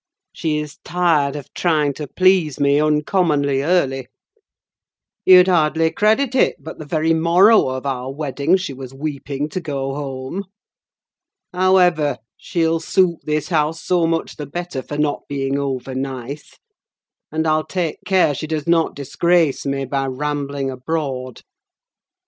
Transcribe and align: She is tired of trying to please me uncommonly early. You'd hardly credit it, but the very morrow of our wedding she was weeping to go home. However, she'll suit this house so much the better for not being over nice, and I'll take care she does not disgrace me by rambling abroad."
She 0.33 0.57
is 0.57 0.79
tired 0.83 1.35
of 1.35 1.53
trying 1.53 1.93
to 1.93 2.07
please 2.07 2.59
me 2.59 2.81
uncommonly 2.81 3.61
early. 3.61 4.07
You'd 5.25 5.47
hardly 5.47 5.91
credit 5.91 6.33
it, 6.33 6.55
but 6.59 6.79
the 6.79 6.87
very 6.87 7.13
morrow 7.13 7.67
of 7.67 7.85
our 7.85 8.11
wedding 8.11 8.57
she 8.57 8.73
was 8.73 8.95
weeping 8.95 9.47
to 9.49 9.61
go 9.61 9.93
home. 9.93 10.45
However, 11.53 12.17
she'll 12.35 12.79
suit 12.79 13.19
this 13.25 13.49
house 13.49 13.79
so 13.83 14.07
much 14.07 14.37
the 14.37 14.47
better 14.47 14.81
for 14.81 14.97
not 14.97 15.27
being 15.29 15.59
over 15.59 15.93
nice, 15.93 16.57
and 17.31 17.45
I'll 17.45 17.63
take 17.67 17.97
care 18.03 18.33
she 18.33 18.47
does 18.47 18.65
not 18.65 18.95
disgrace 18.95 19.67
me 19.67 19.85
by 19.85 20.07
rambling 20.07 20.71
abroad." 20.71 21.43